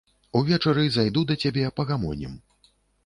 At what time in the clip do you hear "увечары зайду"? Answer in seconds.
0.39-1.23